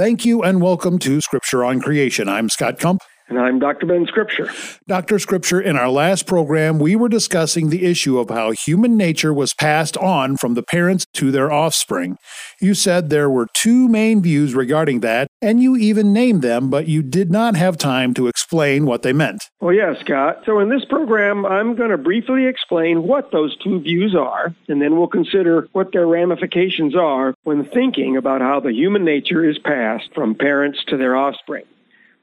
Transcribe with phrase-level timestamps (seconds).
[0.00, 2.26] Thank you and welcome to Scripture on Creation.
[2.26, 3.02] I'm Scott Kump.
[3.30, 3.86] And I'm Dr.
[3.86, 4.50] Ben Scripture.
[4.88, 5.20] Dr.
[5.20, 9.54] Scripture, in our last program, we were discussing the issue of how human nature was
[9.54, 12.16] passed on from the parents to their offspring.
[12.60, 16.88] You said there were two main views regarding that, and you even named them, but
[16.88, 19.44] you did not have time to explain what they meant.
[19.60, 20.42] Well, yeah, Scott.
[20.44, 24.82] So in this program, I'm going to briefly explain what those two views are, and
[24.82, 29.56] then we'll consider what their ramifications are when thinking about how the human nature is
[29.60, 31.62] passed from parents to their offspring.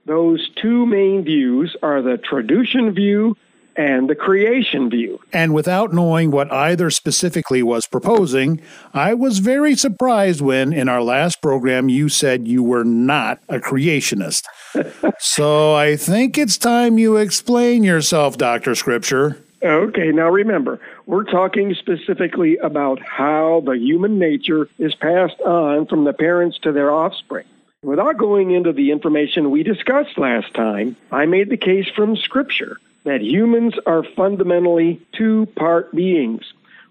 [0.07, 3.35] Those two main views are the traducian view
[3.75, 5.19] and the creation view.
[5.33, 8.61] And without knowing what either specifically was proposing,
[8.93, 13.59] I was very surprised when, in our last program, you said you were not a
[13.59, 14.43] creationist.
[15.19, 18.75] so I think it's time you explain yourself, Dr.
[18.75, 19.43] Scripture.
[19.61, 26.05] Okay, now remember, we're talking specifically about how the human nature is passed on from
[26.05, 27.45] the parents to their offspring.
[27.87, 32.81] Without going into the information we discussed last time, I made the case from Scripture
[33.05, 36.41] that humans are fundamentally two part beings.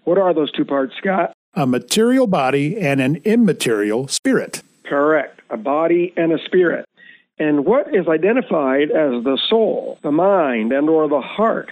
[0.05, 1.33] What are those two parts, Scott?
[1.53, 4.63] A material body and an immaterial spirit.
[4.85, 5.39] Correct.
[5.51, 6.85] A body and a spirit.
[7.37, 11.69] And what is identified as the soul, the mind, and or the heart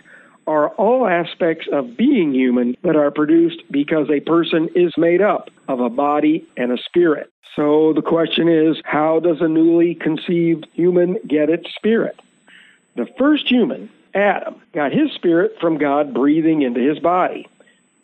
[0.48, 5.50] are all aspects of being human that are produced because a person is made up
[5.68, 7.32] of a body and a spirit.
[7.56, 12.20] So the question is how does a newly conceived human get its spirit?
[12.96, 17.48] The first human, Adam, got his spirit from God breathing into his body.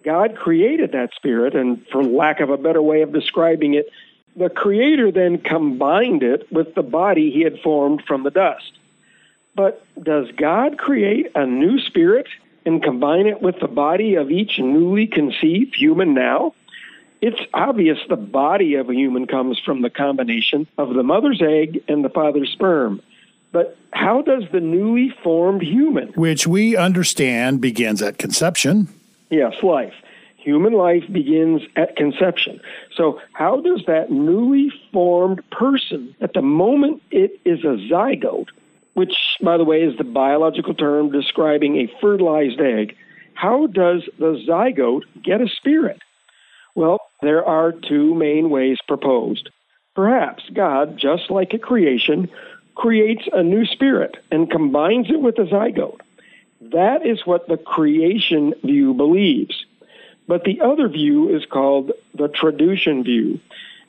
[0.03, 3.88] God created that spirit, and for lack of a better way of describing it,
[4.36, 8.72] the Creator then combined it with the body he had formed from the dust.
[9.55, 12.27] But does God create a new spirit
[12.66, 16.53] and combine it with the body of each newly conceived human now?
[17.21, 21.83] It's obvious the body of a human comes from the combination of the mother's egg
[21.88, 23.02] and the father's sperm.
[23.52, 28.88] But how does the newly formed human, which we understand begins at conception,
[29.29, 29.94] yes, life,
[30.38, 32.59] human life begins at conception.
[32.95, 38.50] So, how does that newly formed person, at the moment it is a zygote,
[38.94, 42.96] which, by the way, is the biological term describing a fertilized egg,
[43.34, 46.02] how does the zygote get a spirit?
[46.75, 49.50] Well, there are two main ways proposed.
[49.96, 52.30] Perhaps God, just like a creation,
[52.75, 56.00] creates a new spirit and combines it with the zygote.
[56.62, 59.66] That is what the creation view believes.
[60.28, 63.40] But the other view is called the traducian view.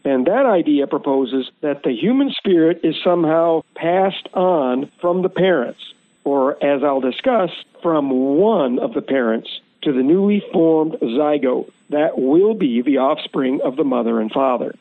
[0.05, 5.81] And that idea proposes that the human spirit is somehow passed on from the parents,
[6.25, 7.51] or as I'll discuss,
[7.83, 13.61] from one of the parents to the newly formed zygote that will be the offspring
[13.62, 14.75] of the mother and father.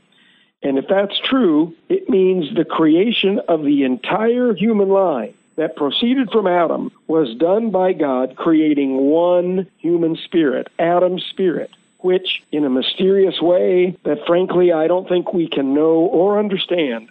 [0.63, 6.29] And if that's true, it means the creation of the entire human line that proceeded
[6.31, 11.71] from Adam was done by God creating one human spirit, Adam's spirit,
[12.03, 17.09] which, in a mysterious way that frankly I don't think we can know or understand,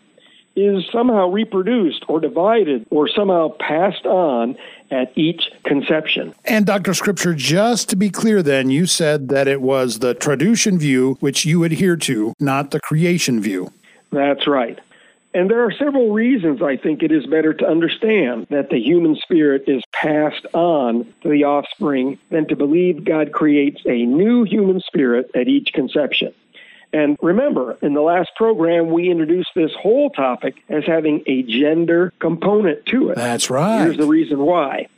[0.56, 4.56] is somehow reproduced or divided or somehow passed on
[4.90, 6.34] at each conception.
[6.44, 6.92] And Dr.
[6.94, 11.44] Scripture, just to be clear, then, you said that it was the traducian view which
[11.44, 13.72] you adhere to, not the creation view.
[14.10, 14.78] That's right.
[15.32, 19.14] And there are several reasons I think it is better to understand that the human
[19.14, 24.80] spirit is passed on to the offspring than to believe God creates a new human
[24.80, 26.34] spirit at each conception.
[26.92, 32.12] And remember, in the last program, we introduced this whole topic as having a gender
[32.18, 33.14] component to it.
[33.14, 33.84] That's right.
[33.84, 34.88] Here's the reason why.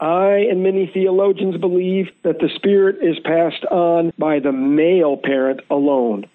[0.00, 5.60] I and many theologians believe that the Spirit is passed on by the male parent
[5.70, 6.26] alone.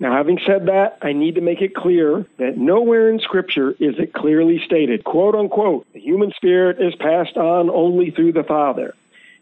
[0.00, 3.98] Now, having said that, I need to make it clear that nowhere in Scripture is
[3.98, 8.94] it clearly stated, quote unquote, the human spirit is passed on only through the Father.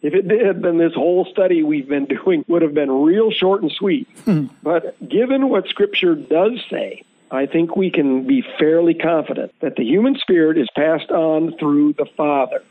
[0.03, 3.63] If it did, then this whole study we've been doing would have been real short
[3.63, 4.09] and sweet.
[4.25, 4.47] Hmm.
[4.61, 9.84] But given what Scripture does say, I think we can be fairly confident that the
[9.84, 12.65] human spirit is passed on through the Father.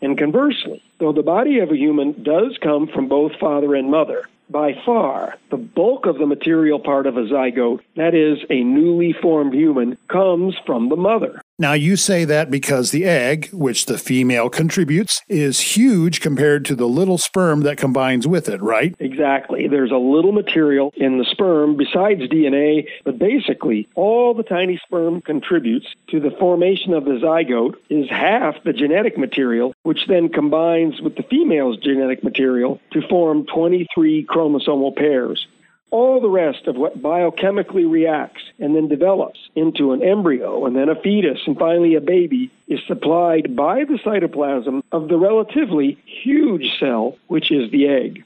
[0.00, 4.24] And conversely, though the body of a human does come from both father and mother,
[4.50, 9.12] by far the bulk of the material part of a zygote, that is, a newly
[9.12, 11.40] formed human, comes from the mother.
[11.60, 16.76] Now, you say that because the egg, which the female contributes, is huge compared to
[16.76, 18.94] the little sperm that combines with it, right?
[19.00, 19.66] Exactly.
[19.66, 25.20] There's a little material in the sperm besides DNA, but basically, all the tiny sperm
[25.20, 31.00] contributes to the formation of the zygote is half the genetic material, which then combines
[31.00, 35.48] with the female's genetic material to form 23 chromosomal pairs.
[35.90, 40.88] All the rest of what biochemically reacts and then develops into an embryo and then
[40.88, 46.78] a fetus and finally a baby is supplied by the cytoplasm of the relatively huge
[46.78, 48.24] cell, which is the egg.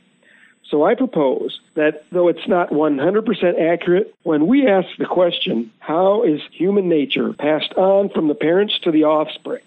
[0.68, 6.22] So I propose that though it's not 100% accurate, when we ask the question, how
[6.22, 9.62] is human nature passed on from the parents to the offspring?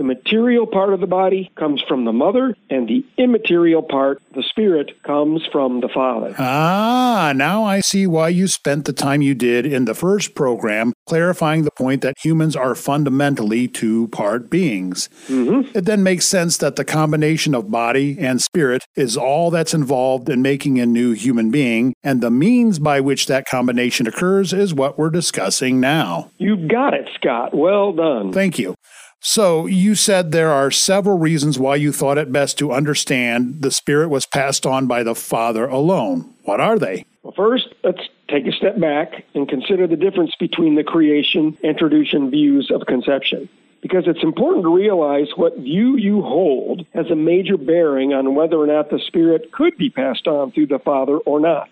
[0.00, 4.42] The material part of the body comes from the mother, and the immaterial part, the
[4.42, 6.34] spirit, comes from the father.
[6.38, 10.94] Ah, now I see why you spent the time you did in the first program
[11.06, 15.10] clarifying the point that humans are fundamentally two part beings.
[15.28, 15.76] Mm-hmm.
[15.76, 20.30] It then makes sense that the combination of body and spirit is all that's involved
[20.30, 24.72] in making a new human being, and the means by which that combination occurs is
[24.72, 26.30] what we're discussing now.
[26.38, 27.52] You got it, Scott.
[27.52, 28.32] Well done.
[28.32, 28.74] Thank you.
[29.22, 33.70] So, you said there are several reasons why you thought it best to understand the
[33.70, 36.32] Spirit was passed on by the Father alone.
[36.44, 37.04] What are they?
[37.22, 41.76] Well, first, let's take a step back and consider the difference between the creation and
[41.76, 43.46] traducian views of conception.
[43.82, 48.56] Because it's important to realize what view you hold has a major bearing on whether
[48.56, 51.68] or not the Spirit could be passed on through the Father or not.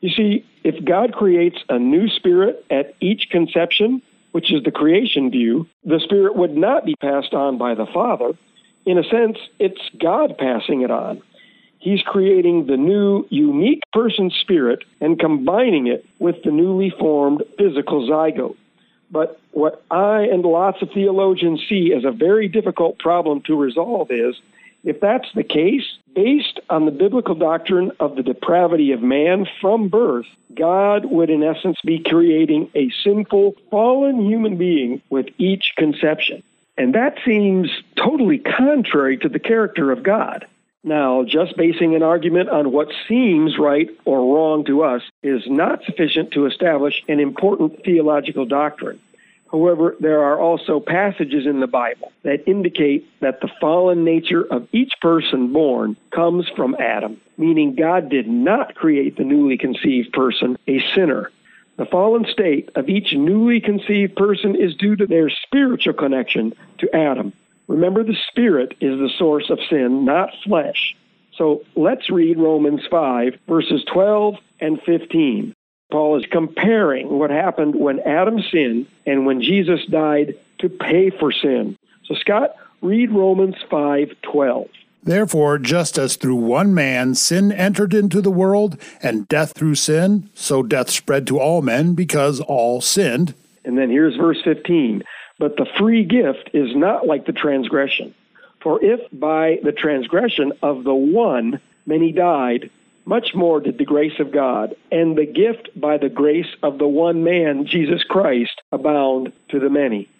[0.00, 4.00] You see, if God creates a new spirit at each conception,
[4.32, 8.32] which is the creation view, the Spirit would not be passed on by the Father.
[8.86, 11.22] In a sense, it's God passing it on.
[11.78, 18.08] He's creating the new, unique person spirit and combining it with the newly formed physical
[18.08, 18.56] zygote.
[19.10, 24.10] But what I and lots of theologians see as a very difficult problem to resolve
[24.10, 24.36] is
[24.84, 25.84] if that's the case,
[26.18, 31.44] based on the biblical doctrine of the depravity of man from birth, God would in
[31.44, 36.42] essence be creating a sinful, fallen human being with each conception.
[36.76, 40.44] And that seems totally contrary to the character of God.
[40.82, 45.84] Now, just basing an argument on what seems right or wrong to us is not
[45.84, 48.98] sufficient to establish an important theological doctrine.
[49.50, 54.68] However, there are also passages in the Bible that indicate that the fallen nature of
[54.72, 60.58] each person born comes from Adam, meaning God did not create the newly conceived person
[60.66, 61.30] a sinner.
[61.76, 66.94] The fallen state of each newly conceived person is due to their spiritual connection to
[66.94, 67.32] Adam.
[67.68, 70.96] Remember, the spirit is the source of sin, not flesh.
[71.36, 75.54] So let's read Romans 5, verses 12 and 15.
[75.90, 81.32] Paul is comparing what happened when Adam sinned and when Jesus died to pay for
[81.32, 81.78] sin.
[82.04, 84.68] So Scott, read Romans 5:12.
[85.02, 90.28] Therefore, just as through one man sin entered into the world, and death through sin,
[90.34, 93.34] so death spread to all men because all sinned.
[93.64, 95.04] And then here's verse 15.
[95.38, 98.12] But the free gift is not like the transgression.
[98.60, 102.70] For if by the transgression of the one many died,
[103.08, 106.86] much more did the grace of God and the gift by the grace of the
[106.86, 110.10] one man, Jesus Christ, abound to the many.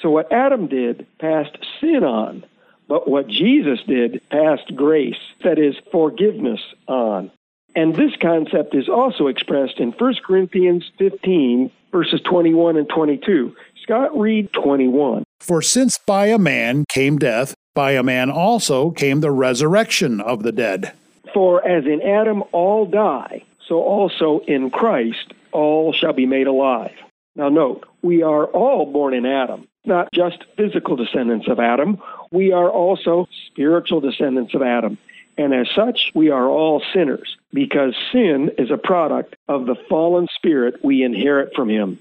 [0.00, 2.44] So what Adam did passed sin on,
[2.88, 7.30] but what Jesus did passed grace, that is, forgiveness on.
[7.76, 13.54] And this concept is also expressed in 1 Corinthians 15, verses 21 and 22.
[13.84, 15.22] Scott, read 21.
[15.38, 20.42] For since by a man came death, by a man also came the resurrection of
[20.42, 20.92] the dead.
[21.32, 26.94] For as in Adam all die, so also in Christ all shall be made alive.
[27.36, 31.98] Now, note, we are all born in Adam, not just physical descendants of Adam.
[32.30, 34.98] We are also spiritual descendants of Adam.
[35.38, 40.28] And as such, we are all sinners because sin is a product of the fallen
[40.34, 41.98] spirit we inherit from him.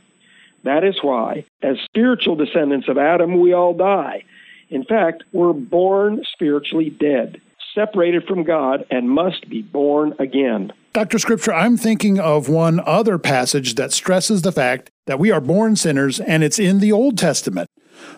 [0.63, 4.25] That is why, as spiritual descendants of Adam, we all die.
[4.69, 7.41] In fact, we're born spiritually dead
[7.73, 10.73] separated from God and must be born again.
[10.93, 11.19] Dr.
[11.19, 15.75] Scripture, I'm thinking of one other passage that stresses the fact that we are born
[15.75, 17.69] sinners, and it's in the Old Testament.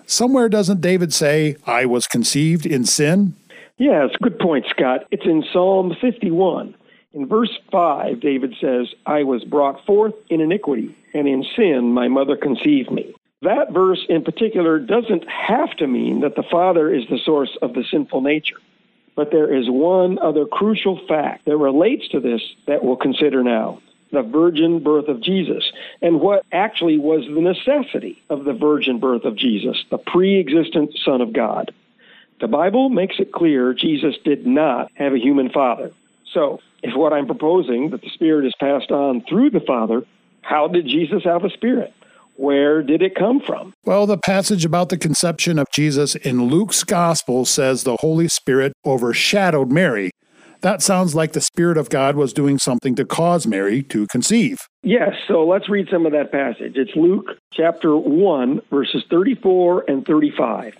[0.05, 3.35] Somewhere doesn't David say, I was conceived in sin?
[3.77, 5.05] Yes, good point, Scott.
[5.11, 6.75] It's in Psalm 51.
[7.13, 12.07] In verse 5, David says, I was brought forth in iniquity, and in sin my
[12.07, 13.13] mother conceived me.
[13.43, 17.73] That verse in particular doesn't have to mean that the Father is the source of
[17.73, 18.57] the sinful nature.
[19.15, 23.81] But there is one other crucial fact that relates to this that we'll consider now
[24.11, 29.25] the virgin birth of Jesus, and what actually was the necessity of the virgin birth
[29.25, 31.73] of Jesus, the pre existent Son of God.
[32.39, 35.91] The Bible makes it clear Jesus did not have a human father.
[36.31, 40.03] So, if what I'm proposing, that the Spirit is passed on through the Father,
[40.41, 41.93] how did Jesus have a Spirit?
[42.35, 43.73] Where did it come from?
[43.85, 48.73] Well, the passage about the conception of Jesus in Luke's gospel says the Holy Spirit
[48.85, 50.11] overshadowed Mary.
[50.61, 54.59] That sounds like the Spirit of God was doing something to cause Mary to conceive.
[54.81, 56.77] Yes, so let's read some of that passage.
[56.77, 60.75] It's Luke chapter 1, verses 34 and 35.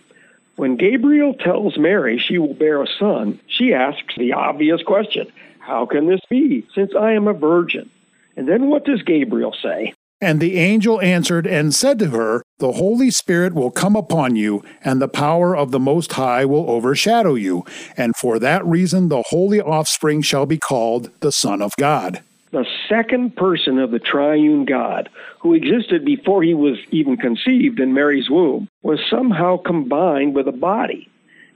[0.55, 5.85] When Gabriel tells Mary she will bear a son, she asks the obvious question How
[5.85, 7.89] can this be, since I am a virgin?
[8.37, 9.93] And then what does Gabriel say?
[10.23, 14.63] And the angel answered and said to her, The Holy Spirit will come upon you,
[14.81, 17.65] and the power of the Most High will overshadow you.
[17.97, 22.23] And for that reason, the holy offspring shall be called the Son of God.
[22.51, 25.09] The second person of the triune God,
[25.41, 30.53] who existed before he was even conceived in Mary's womb, was somehow combined with a
[30.53, 31.09] body.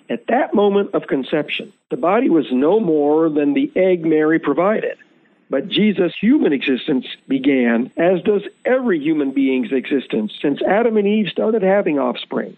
[0.09, 4.97] At that moment of conception, the body was no more than the egg Mary provided.
[5.50, 11.30] But Jesus' human existence began, as does every human being's existence, since Adam and Eve
[11.30, 12.58] started having offspring.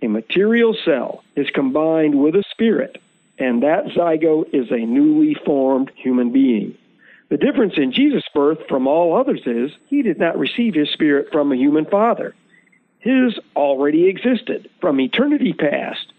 [0.00, 3.00] A material cell is combined with a spirit,
[3.38, 6.74] and that zygote is a newly formed human being.
[7.28, 11.28] The difference in Jesus' birth from all others is he did not receive his spirit
[11.30, 12.34] from a human father.
[13.00, 16.12] His already existed from eternity past.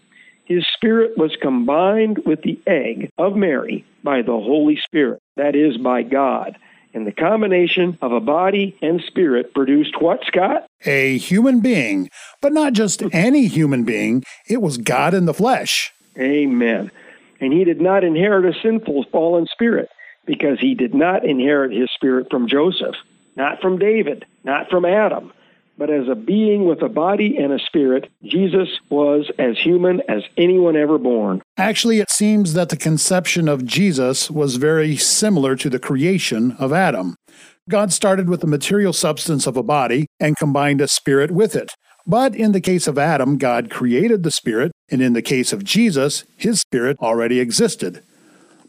[0.44, 5.76] His spirit was combined with the egg of Mary by the Holy Spirit that is,
[5.76, 6.56] by God.
[6.94, 10.66] And the combination of a body and spirit produced what, Scott?
[10.86, 12.08] A human being,
[12.40, 14.24] but not just any human being.
[14.48, 15.92] It was God in the flesh.
[16.18, 16.90] Amen.
[17.38, 19.90] And he did not inherit a sinful, fallen spirit
[20.24, 22.96] because he did not inherit his spirit from Joseph,
[23.36, 25.32] not from David, not from Adam,
[25.78, 30.22] but as a being with a body and a spirit, Jesus was as human as
[30.36, 31.42] anyone ever born.
[31.58, 36.70] Actually, it seems that the conception of Jesus was very similar to the creation of
[36.70, 37.16] Adam.
[37.70, 41.72] God started with the material substance of a body and combined a spirit with it.
[42.06, 45.64] But in the case of Adam, God created the spirit, and in the case of
[45.64, 48.02] Jesus, his spirit already existed.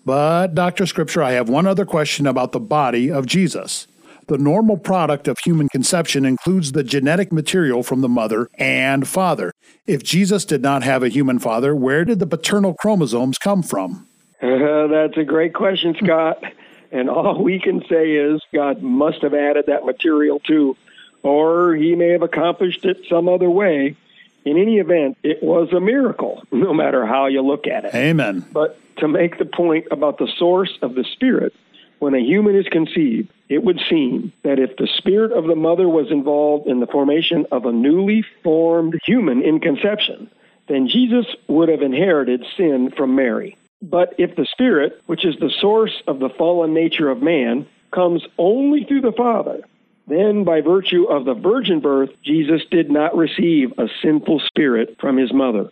[0.06, 0.86] But, Dr.
[0.86, 3.86] Scripture, I have one other question about the body of Jesus.
[4.27, 9.53] The normal product of human conception includes the genetic material from the mother and father.
[9.86, 14.05] If Jesus did not have a human father, where did the paternal chromosomes come from?
[14.41, 16.43] Uh, that's a great question, Scott.
[16.91, 20.75] And all we can say is God must have added that material too,
[21.24, 23.96] or he may have accomplished it some other way.
[24.43, 27.96] In any event, it was a miracle, no matter how you look at it.
[27.96, 28.46] Amen.
[28.51, 31.53] But to make the point about the source of the Spirit,
[32.00, 35.88] when a human is conceived, it would seem that if the spirit of the mother
[35.88, 40.30] was involved in the formation of a newly formed human in conception,
[40.68, 43.58] then Jesus would have inherited sin from Mary.
[43.82, 48.24] But if the spirit, which is the source of the fallen nature of man, comes
[48.38, 49.62] only through the Father,
[50.08, 55.18] then by virtue of the virgin birth, Jesus did not receive a sinful spirit from
[55.18, 55.70] his mother.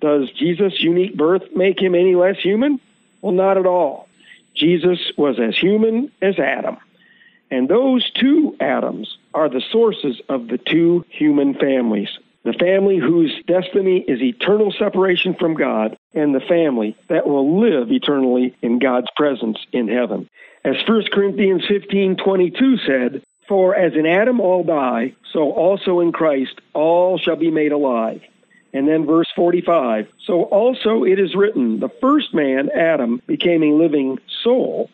[0.00, 2.80] Does Jesus' unique birth make him any less human?
[3.22, 4.05] Well, not at all.
[4.56, 6.78] Jesus was as human as Adam.
[7.50, 12.08] And those two Adams are the sources of the two human families
[12.46, 17.90] the family whose destiny is eternal separation from God, and the family that will live
[17.90, 20.30] eternally in God's presence in heaven.
[20.64, 26.60] As 1 Corinthians 15:22 said, "For as in Adam all die, so also in Christ
[26.72, 28.22] all shall be made alive."
[28.76, 33.72] And then verse 45, "So also it is written, the first man, Adam, became a
[33.72, 34.90] living soul,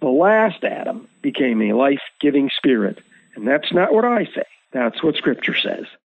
[0.00, 2.98] the last Adam became a life giving spirit.
[3.36, 5.86] And that's not what I say, that's what Scripture says.